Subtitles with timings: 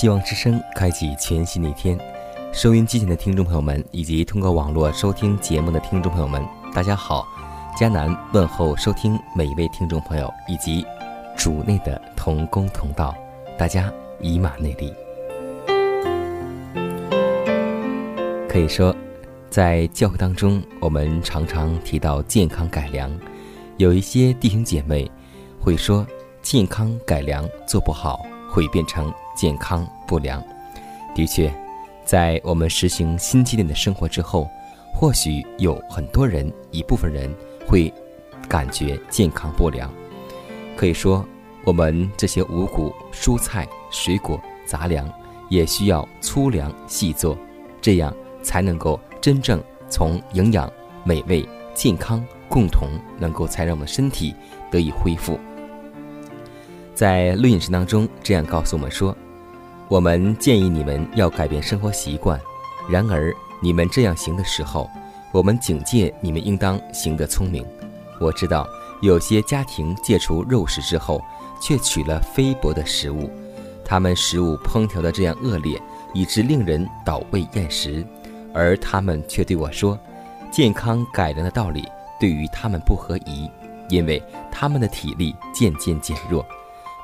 [0.00, 1.98] 希望之声开启全新的一天，
[2.52, 6.40] 收音机前的听众朋友们，以及通过网络收听节目的听众朋友们，
[6.72, 7.26] 大家好！
[7.76, 10.86] 迦南问候收听每一位听众朋友以及
[11.36, 13.12] 主内的同工同道，
[13.58, 14.94] 大家以马内利。
[18.48, 18.94] 可以说，
[19.50, 23.10] 在教会当中，我们常常提到健康改良，
[23.78, 25.10] 有一些弟兄姐妹
[25.58, 26.06] 会说，
[26.40, 29.12] 健康改良做不好会变成。
[29.38, 30.42] 健康不良，
[31.14, 31.48] 的确，
[32.04, 34.50] 在我们实行新纪念的生活之后，
[34.92, 37.32] 或许有很多人，一部分人
[37.68, 37.94] 会
[38.48, 39.88] 感觉健康不良。
[40.76, 41.24] 可以说，
[41.62, 45.08] 我们这些五谷、蔬菜、水果、杂粮，
[45.48, 47.38] 也需要粗粮细做，
[47.80, 50.68] 这样才能够真正从营养、
[51.04, 52.88] 美味、健康共同
[53.20, 54.34] 能够才让我们身体
[54.68, 55.38] 得以恢复。
[56.98, 59.16] 在录饮食当中，这样告诉我们说。
[59.86, 62.40] 我们建议你们要改变生活习惯，
[62.90, 63.32] 然而
[63.62, 64.90] 你们这样行的时候，
[65.30, 67.64] 我们警戒你们应当行得聪明。
[68.20, 68.66] 我知道
[69.00, 71.22] 有些家庭戒除肉食之后，
[71.62, 73.30] 却取了菲薄的食物，
[73.84, 75.80] 他们食物烹调的这样恶劣，
[76.14, 78.04] 以致令人倒胃厌食，
[78.52, 79.96] 而他们却对我说，
[80.50, 81.88] 健康改良的道理
[82.18, 83.48] 对于他们不合宜，
[83.88, 84.20] 因为
[84.50, 86.44] 他们的体力渐渐减弱，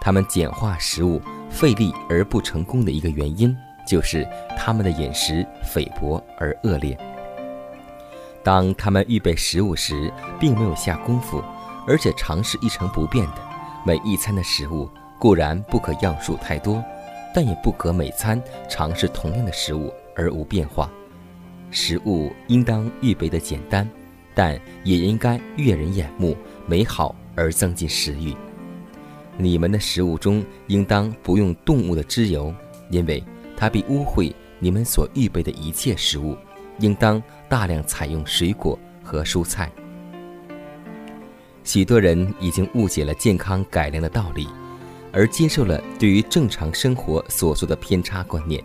[0.04, 1.20] 他们简化食物。
[1.50, 3.56] 费力而不成功的一个原因，
[3.86, 4.28] 就是
[4.58, 6.98] 他们的饮食菲薄而恶劣。
[8.42, 11.40] 当他们预备食物时，并没有下功夫，
[11.86, 13.34] 而且尝试一成不变的
[13.86, 16.82] 每一餐的食物，固然不可样数太多，
[17.32, 20.90] 但也不可每餐尝试同样的食物而无变化。
[21.70, 23.88] 食物应当预备的简单，
[24.34, 26.36] 但也应该悦人眼目、
[26.66, 28.34] 美好而增进食欲。
[29.36, 32.54] 你们的食物中应当不用动物的脂油，
[32.90, 33.22] 因为
[33.56, 36.36] 它必污秽你们所预备的一切食物。
[36.80, 39.70] 应当大量采用水果和蔬菜。
[41.62, 44.48] 许多人已经误解了健康改良的道理，
[45.12, 48.60] 而接受了对于正常生活所做的偏差观念。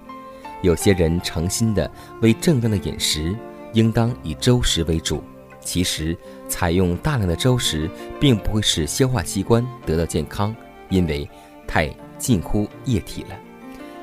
[0.63, 1.90] 有些人诚心的
[2.22, 3.36] 为正当的饮食，
[3.74, 5.24] 应当以粥食为主。
[5.72, 7.88] 其实，采用大量的粥食，
[8.19, 10.56] 并不会使消化器官得到健康，
[10.90, 11.30] 因为
[11.68, 11.88] 太
[12.18, 13.38] 近乎液体了。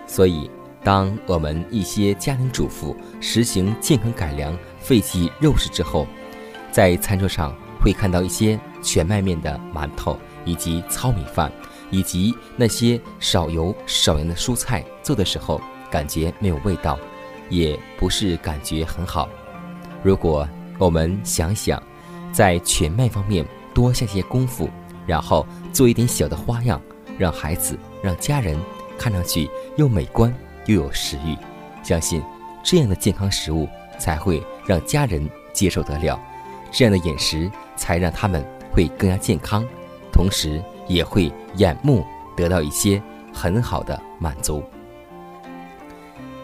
[0.07, 0.49] 所以，
[0.85, 6.07] 当我们一些家庭主妇实行健康改良、废弃肉食之后，
[6.71, 11.51] 在餐桌上会看到一些全麦面的馒头，以及糙米饭，
[11.91, 15.61] 以及那些少油少盐的蔬菜，做的时候
[15.91, 16.97] 感觉没有味道，
[17.51, 19.29] 也不是感觉很好。
[20.05, 20.49] 如果
[20.79, 21.83] 我们想想，
[22.33, 24.69] 在全麦方面多下些功夫，
[25.07, 26.81] 然后做一点小的花样，
[27.19, 28.59] 让孩子、让家人
[28.99, 30.33] 看上去又美观
[30.67, 31.37] 又有食欲。
[31.83, 32.23] 相信
[32.63, 33.67] 这样的健康食物
[33.99, 36.21] 才会让家人接受得了，
[36.71, 39.65] 这样的饮食才让他们会更加健康，
[40.13, 42.05] 同时也会眼目
[42.37, 43.03] 得到一些
[43.33, 44.63] 很好的满足。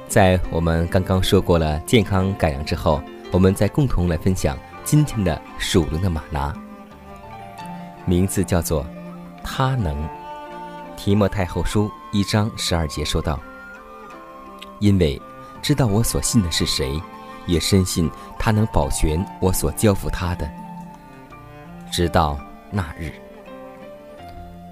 [0.08, 3.02] 在我们刚刚说过了健康改良之后。
[3.32, 6.54] 我们再共同来分享今天的属灵的马拿，
[8.04, 8.86] 名字叫做
[9.42, 9.96] “他能”。
[10.98, 13.40] 提摩太后书一章十二节说道
[14.80, 15.20] ：“因为
[15.62, 17.00] 知道我所信的是谁，
[17.46, 18.08] 也深信
[18.38, 20.48] 他能保全我所交付他的，
[21.90, 22.38] 直到
[22.70, 23.10] 那日。”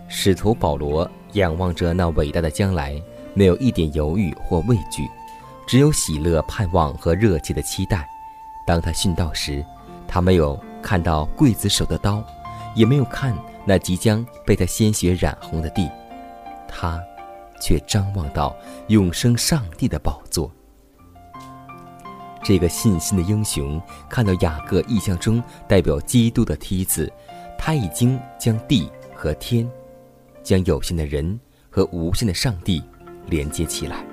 [0.07, 3.01] 使徒保罗仰望着那伟大的将来，
[3.33, 5.09] 没有一点犹豫或畏惧，
[5.67, 8.07] 只有喜乐、盼望和热切的期待。
[8.71, 9.65] 当他殉道时，
[10.07, 12.23] 他没有看到刽子手的刀，
[12.77, 15.91] 也没有看那即将被他鲜血染红的地，
[16.69, 17.03] 他
[17.61, 18.57] 却张望到
[18.87, 20.49] 永生上帝的宝座。
[22.45, 27.13] 这个信心的英雄看到雅各意象中代表基督的梯子，
[27.59, 29.69] 他已经将地和天。
[30.45, 31.39] 将有限的人
[31.69, 32.81] 和无限的上帝
[33.27, 34.05] 连接起来。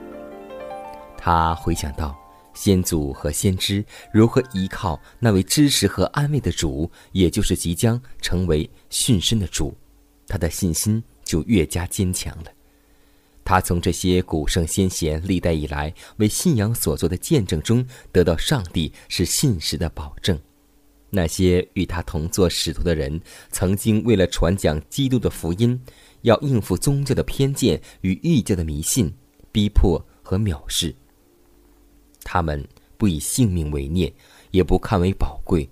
[1.15, 2.17] 他回想到
[2.57, 9.73] 先祖和先知如何依靠那位支持和安慰的主，也就是即将成为殉身的主，
[10.27, 12.51] 他的信心就越加坚强了。
[13.45, 20.37] 他从这些古圣先贤历代以来为信仰所做的见证中，得到上帝是信实的保证。
[21.09, 25.79] 那些与他同做使徒的人，曾经为了传讲基督的福音。
[26.23, 29.13] 要应付宗教的偏见与异教的迷信、
[29.51, 30.93] 逼迫和藐视。
[32.29, 32.61] 他们
[32.97, 34.11] 不以性命为念，
[34.51, 35.69] 也不看为宝贵，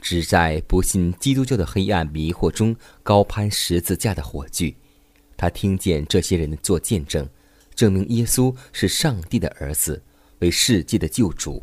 [0.00, 4.74] 只在不信基督教的黑暗迷惑中高攀十字架的火炬。
[5.36, 7.28] 他听见这些人做见证，
[7.74, 10.02] 证明耶稣是上帝的儿子，
[10.38, 11.60] 为世界的救主。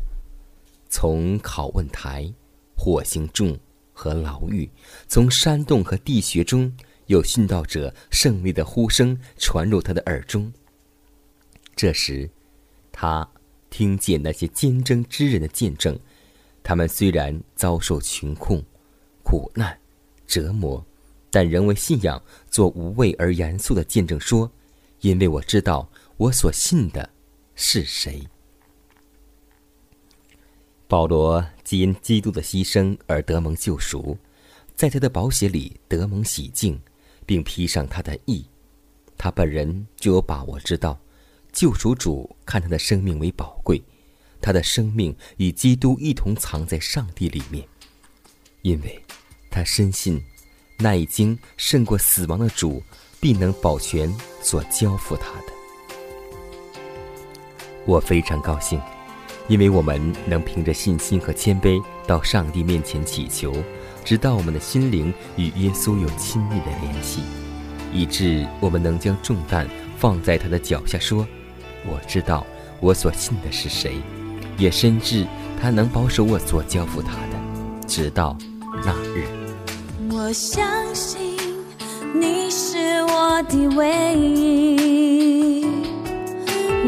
[0.88, 2.32] 从拷问台、
[2.76, 3.58] 火刑重
[3.92, 4.70] 和牢狱，
[5.08, 6.72] 从山洞和地穴中。
[7.06, 10.52] 有殉道者胜利的呼声传入他的耳中。
[11.74, 12.30] 这时，
[12.92, 13.28] 他
[13.70, 15.98] 听见那些坚贞之人的见证，
[16.62, 18.62] 他们虽然遭受穷困、
[19.22, 19.78] 苦难、
[20.26, 20.84] 折磨，
[21.30, 24.50] 但仍为信仰做无畏而严肃的见证，说
[25.00, 27.08] ：“因为我知道我所信的
[27.54, 28.26] 是谁。”
[30.86, 34.18] 保罗既因基督的牺牲而得蒙救赎，
[34.74, 36.78] 在他的宝血里得蒙洗净。
[37.26, 38.44] 并披上他的义，
[39.16, 40.98] 他本人就有把握知道，
[41.52, 43.82] 救赎主看他的生命为宝贵，
[44.40, 47.66] 他的生命与基督一同藏在上帝里面，
[48.62, 49.02] 因为，
[49.50, 50.22] 他深信，
[50.78, 52.82] 那已经胜过死亡的主
[53.20, 54.12] 必能保全
[54.42, 55.52] 所交付他的。
[57.86, 58.80] 我非常高兴，
[59.48, 63.54] 因为我们能凭着信心和谦卑到上帝面前祈求。
[64.02, 67.20] 直到我们的心灵与耶稣有亲密的联系，
[67.92, 69.68] 以致我们能将重担
[69.98, 71.28] 放在他的脚下，说
[71.86, 72.46] ：“我知道
[72.80, 73.94] 我所信的是谁，
[74.58, 75.26] 也深知
[75.60, 78.36] 他能保守我所交付他的，直到
[78.84, 79.26] 那日。”
[80.12, 81.36] 我相信
[82.14, 85.64] 你是我的唯一，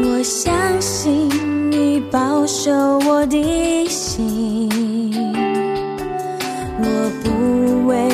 [0.03, 1.29] 我相信
[1.71, 2.71] 你保守
[3.07, 4.69] 我的心。
[6.79, 8.12] 我不为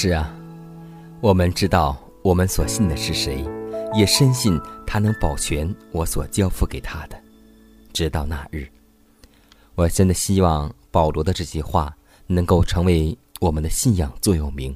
[0.00, 0.32] 是啊，
[1.20, 3.44] 我们知道我们所信的是谁，
[3.96, 7.20] 也深信他能保全我所交付给他的，
[7.92, 8.68] 直到那日。
[9.74, 11.92] 我真的希望保罗的这些话
[12.28, 14.72] 能够成为我们的信仰座右铭。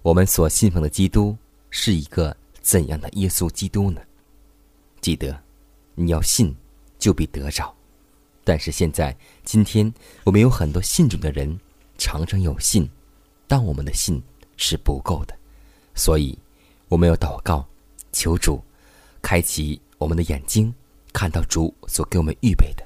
[0.00, 1.36] 我们所信奉的基督
[1.68, 4.00] 是一个怎样的耶稣基督呢？
[5.02, 5.38] 记得，
[5.94, 6.56] 你要信，
[6.98, 7.70] 就必得着。
[8.44, 9.92] 但是现在，今天
[10.24, 11.60] 我们有很多信主的人，
[11.98, 12.88] 常常有信，
[13.52, 14.18] 但我们的信
[14.56, 15.36] 是不够的，
[15.94, 16.38] 所以
[16.88, 17.68] 我们要祷告，
[18.10, 18.64] 求主
[19.20, 20.72] 开启我们的眼睛，
[21.12, 22.82] 看到主所给我们预备的，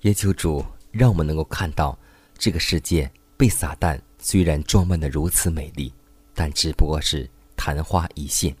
[0.00, 1.98] 也求主让我们能够看到
[2.38, 5.92] 这个世界被撒旦虽然装扮的如此美丽，
[6.34, 8.56] 但只不过是昙花一现，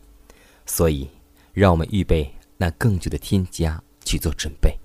[0.66, 1.08] 所以
[1.54, 4.78] 让我们预备那更久的天家去做准备，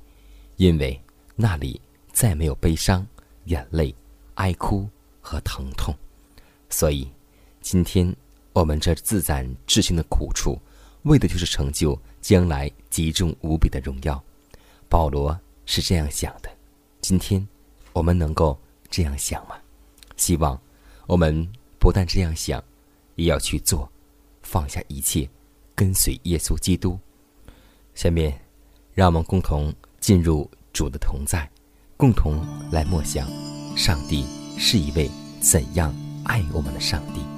[0.55, 0.97] 因为。
[1.35, 1.81] 那里
[2.13, 3.05] 再没有悲伤、
[3.45, 3.93] 眼泪、
[4.35, 4.87] 哀哭
[5.19, 5.93] 和疼痛，
[6.71, 7.07] 所以，
[7.61, 8.15] 今天
[8.53, 10.59] 我们这自赞至心的苦处，
[11.03, 14.19] 为的就是成就将来极重无比的荣耀。
[14.89, 16.49] 保罗是这样想的，
[17.01, 17.47] 今天
[17.93, 18.59] 我们能够
[18.89, 19.55] 这样想吗？
[20.17, 20.59] 希望
[21.05, 21.47] 我们
[21.77, 22.63] 不但这样想，
[23.15, 23.87] 也要去做，
[24.41, 25.29] 放下一切，
[25.75, 26.97] 跟随耶稣基督。
[27.93, 28.33] 下面，
[28.95, 30.49] 让我们共同进入。
[30.73, 31.51] 主的同在，
[31.97, 32.39] 共同
[32.71, 33.27] 来默想，
[33.75, 34.25] 上帝
[34.57, 35.11] 是一位
[35.41, 37.30] 怎样爱我们的上帝。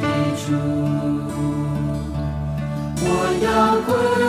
[0.00, 0.04] 的
[0.38, 0.46] 主
[3.00, 3.06] 我
[3.44, 3.46] 要
[3.86, 4.27] 归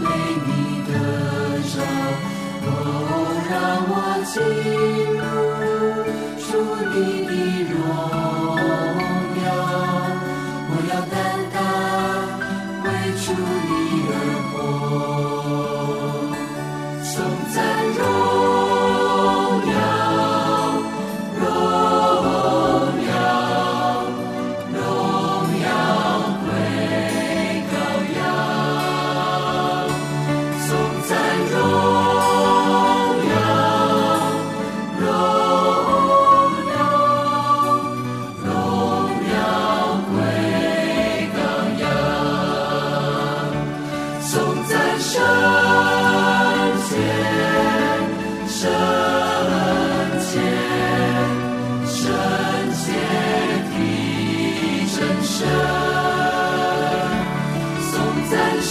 [0.00, 0.06] 被
[0.46, 0.48] 你
[0.88, 0.92] 得
[1.72, 1.74] 着，
[2.66, 2.68] 哦，
[3.50, 3.52] 让
[3.88, 3.92] 我
[4.32, 5.01] 记。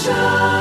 [0.03, 0.60] shine.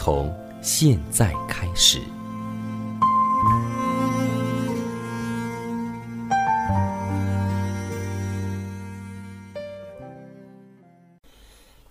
[0.00, 0.32] 从
[0.62, 2.00] 现在开始。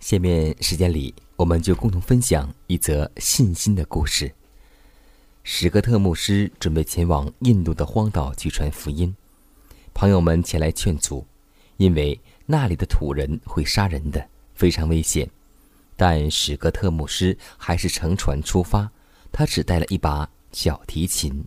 [0.00, 4.32] 下面时间里，我们就共同分享一则信心的故事。
[5.42, 9.14] 史格特牧师准备前往印度的荒岛去传福音，
[9.92, 11.26] 朋友们前来劝阻，
[11.76, 15.28] 因为那里的土人会杀人的，非常危险。
[15.98, 18.88] 但史格特牧师还是乘船出发，
[19.32, 21.44] 他只带了一把小提琴。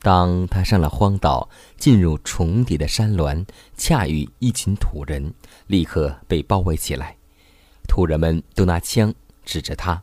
[0.00, 5.32] 当他上了荒岛，进入重叠的山峦，恰遇一群土人，
[5.68, 7.16] 立刻被包围起来。
[7.86, 9.14] 土人们都拿枪
[9.44, 10.02] 指着他。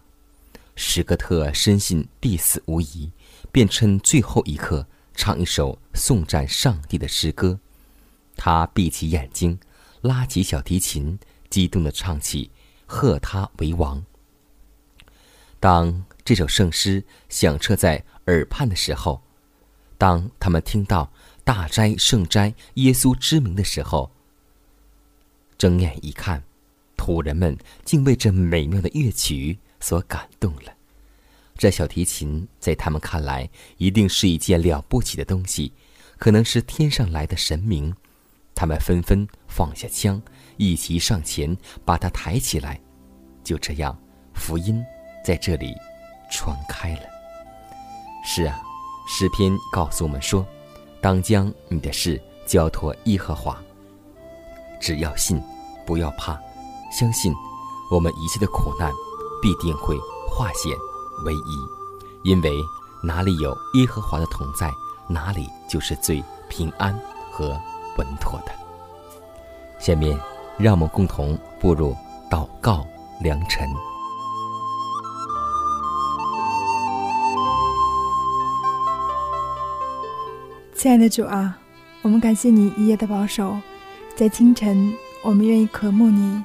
[0.78, 3.12] 史格特深信必死无疑，
[3.52, 7.60] 便趁最后一刻唱一首颂赞上帝的诗歌。
[8.38, 9.60] 他闭起眼睛，
[10.00, 12.50] 拉起小提琴，激动地唱起。
[12.90, 14.04] 贺他为王。
[15.60, 19.22] 当这首圣诗响彻在耳畔的时候，
[19.98, 21.12] 当他们听到
[21.44, 24.10] 大斋圣斋耶稣之名的时候，
[25.56, 26.44] 睁眼一看，
[26.98, 30.74] 土人们竟为这美妙的乐曲所感动了。
[31.56, 33.48] 这小提琴在他们看来
[33.78, 35.72] 一定是一件了不起的东西，
[36.18, 37.94] 可能是天上来的神明。
[38.56, 40.22] 他们纷纷放下枪。
[40.56, 42.80] 一齐上前，把他抬起来。
[43.44, 43.98] 就这样，
[44.34, 44.84] 福音
[45.26, 45.74] 在这里
[46.32, 47.02] 传开了。
[48.26, 48.62] 是啊，
[49.08, 50.46] 诗篇告诉我们说
[51.02, 53.58] ：“当将你的事交托耶和华。”
[54.80, 55.42] 只要信，
[55.86, 56.38] 不要怕，
[56.92, 57.34] 相信
[57.90, 58.92] 我们一切的苦难
[59.42, 59.98] 必定会
[60.30, 60.72] 化险
[61.26, 62.30] 为夷。
[62.30, 62.52] 因为
[63.02, 64.70] 哪里有耶和华的同在，
[65.08, 66.94] 哪里就是最平安
[67.32, 67.58] 和
[67.98, 68.52] 稳妥的。
[69.80, 70.20] 下面。
[70.60, 71.96] 让我们共同步入
[72.30, 72.86] 祷告
[73.22, 73.66] 良辰。
[80.76, 81.58] 亲爱的主啊，
[82.02, 83.58] 我们感谢你一夜的保守，
[84.18, 86.44] 在清晨，我们愿意渴慕你，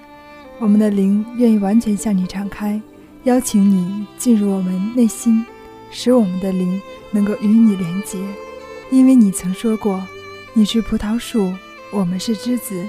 [0.60, 2.80] 我们的灵愿意完全向你敞开，
[3.24, 5.44] 邀请你进入我们内心，
[5.90, 8.16] 使我们的灵能够与你连结。
[8.92, 10.00] 因为你曾说过，
[10.52, 11.52] 你是葡萄树，
[11.92, 12.86] 我们是枝子，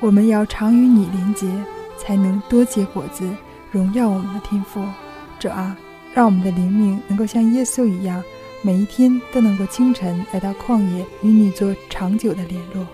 [0.00, 1.46] 我们要常与你连结，
[1.98, 3.28] 才能多结果子，
[3.70, 4.82] 荣耀我们的天赋。
[5.38, 5.76] 主啊，
[6.14, 8.22] 让我们的灵命能够像耶稣一样。
[8.60, 12.84] 每一天都能够清晨来到旷野与你做长久的联络，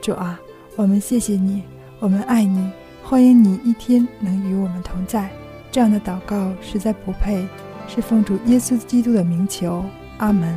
[0.00, 0.38] 主啊，
[0.76, 1.64] 我们谢谢你，
[1.98, 2.70] 我们爱你，
[3.02, 5.28] 欢迎你一天能与我们同在。
[5.72, 7.44] 这样的祷告实在不配，
[7.88, 9.84] 是奉主耶稣基督的名求，
[10.18, 10.56] 阿门。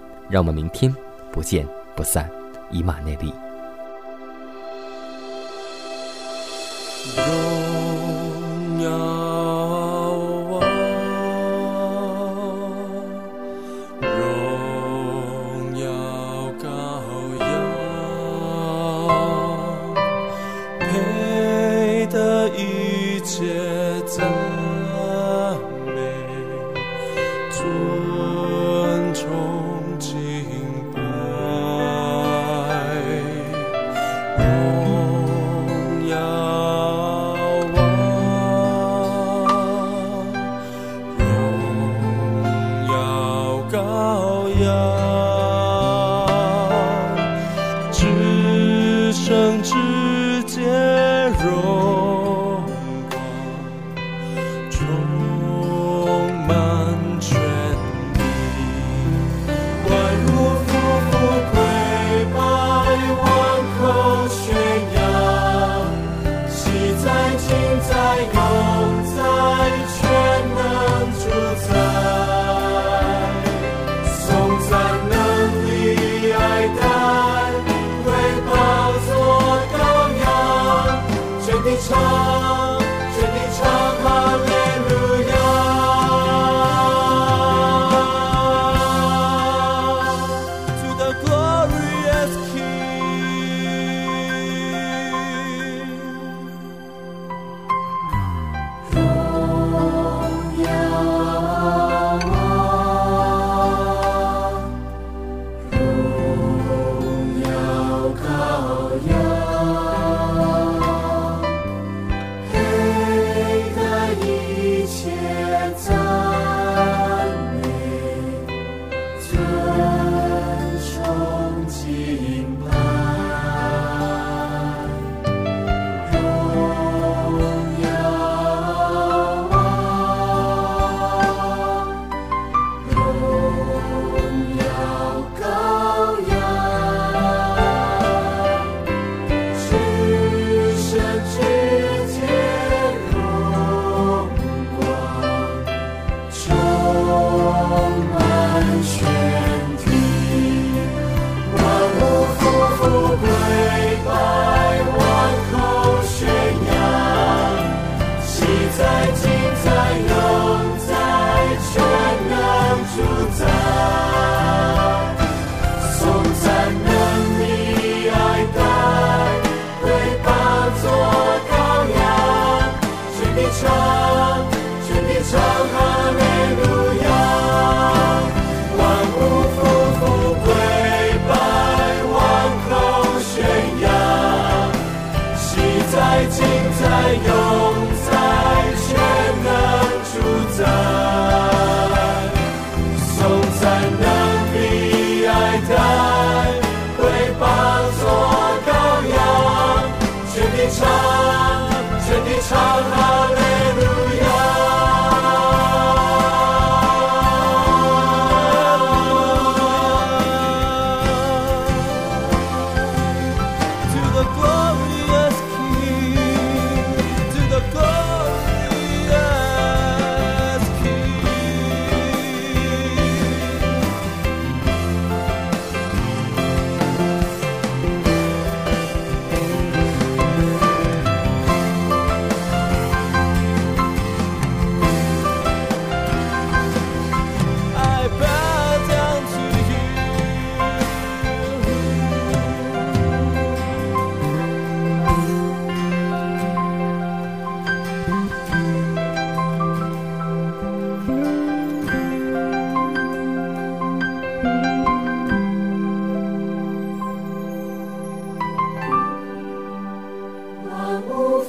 [0.31, 0.95] 让我们明天
[1.29, 2.31] 不见不散，
[2.71, 3.33] 以马内利。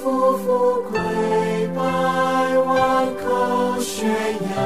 [0.02, 0.98] 夫妇跪
[1.76, 1.80] 拜
[2.58, 4.58] 万口悬崖，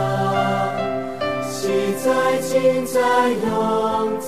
[1.43, 1.69] 喜
[2.03, 4.19] 在今在永。